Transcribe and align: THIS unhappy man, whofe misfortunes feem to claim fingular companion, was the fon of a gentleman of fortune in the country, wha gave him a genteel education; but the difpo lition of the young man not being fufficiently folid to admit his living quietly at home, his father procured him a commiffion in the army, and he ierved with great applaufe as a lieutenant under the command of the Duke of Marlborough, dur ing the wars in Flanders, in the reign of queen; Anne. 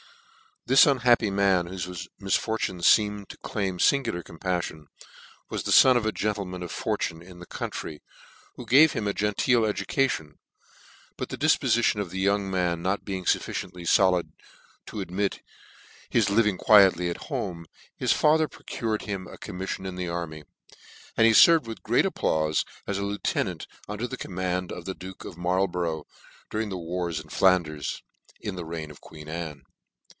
THIS 0.67 0.85
unhappy 0.85 1.31
man, 1.31 1.65
whofe 1.67 2.07
misfortunes 2.19 2.85
feem 2.85 3.27
to 3.29 3.37
claim 3.37 3.79
fingular 3.79 4.23
companion, 4.23 4.89
was 5.49 5.63
the 5.63 5.71
fon 5.71 5.97
of 5.97 6.05
a 6.05 6.11
gentleman 6.11 6.61
of 6.61 6.71
fortune 6.71 7.19
in 7.23 7.39
the 7.39 7.47
country, 7.47 8.03
wha 8.55 8.63
gave 8.65 8.91
him 8.91 9.07
a 9.07 9.11
genteel 9.13 9.65
education; 9.65 10.37
but 11.17 11.29
the 11.29 11.37
difpo 11.37 11.65
lition 11.67 11.99
of 11.99 12.11
the 12.11 12.19
young 12.19 12.49
man 12.51 12.83
not 12.83 13.03
being 13.03 13.25
fufficiently 13.25 13.81
folid 13.87 14.29
to 14.85 15.01
admit 15.01 15.41
his 16.11 16.29
living 16.29 16.59
quietly 16.59 17.09
at 17.09 17.17
home, 17.31 17.65
his 17.97 18.13
father 18.13 18.47
procured 18.47 19.01
him 19.01 19.25
a 19.27 19.39
commiffion 19.39 19.87
in 19.87 19.95
the 19.95 20.07
army, 20.07 20.43
and 21.17 21.25
he 21.25 21.33
ierved 21.33 21.65
with 21.65 21.81
great 21.83 22.05
applaufe 22.05 22.63
as 22.85 22.99
a 22.99 23.03
lieutenant 23.03 23.65
under 23.89 24.07
the 24.07 24.15
command 24.15 24.71
of 24.71 24.85
the 24.85 24.93
Duke 24.95 25.25
of 25.25 25.39
Marlborough, 25.39 26.03
dur 26.51 26.59
ing 26.61 26.69
the 26.69 26.77
wars 26.77 27.19
in 27.19 27.29
Flanders, 27.29 28.03
in 28.39 28.55
the 28.55 28.63
reign 28.65 28.91
of 28.91 29.01
queen; 29.01 29.27
Anne. 29.27 29.63